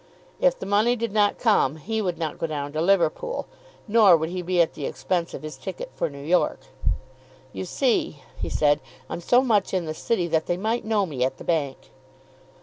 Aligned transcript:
If 0.39 0.57
the 0.57 0.65
money 0.65 0.95
did 0.95 1.11
not 1.11 1.37
come 1.37 1.75
he 1.75 2.01
would 2.01 2.17
not 2.17 2.39
go 2.39 2.47
down 2.47 2.73
to 2.73 2.81
Liverpool, 2.81 3.45
nor 3.87 4.17
would 4.17 4.29
he 4.29 4.41
be 4.41 4.59
at 4.59 4.73
the 4.73 4.87
expense 4.87 5.35
of 5.35 5.43
his 5.43 5.57
ticket 5.57 5.91
for 5.93 6.09
New 6.09 6.23
York. 6.25 6.59
"You 7.53 7.65
see," 7.65 8.23
he 8.35 8.49
said, 8.49 8.79
"I'm 9.11 9.21
so 9.21 9.43
much 9.43 9.75
in 9.75 9.85
the 9.85 9.93
City 9.93 10.27
that 10.29 10.47
they 10.47 10.57
might 10.57 10.85
know 10.85 11.05
me 11.05 11.23
at 11.23 11.37
the 11.37 11.43
bank." 11.43 11.91